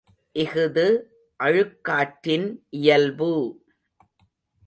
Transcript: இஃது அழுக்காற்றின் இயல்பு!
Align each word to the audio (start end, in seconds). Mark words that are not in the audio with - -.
இஃது 0.35 0.85
அழுக்காற்றின் 1.39 2.47
இயல்பு! 2.69 3.31